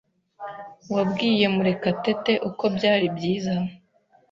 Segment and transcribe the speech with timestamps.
[0.93, 3.55] Wabwiye Murekatete uko byari byiza?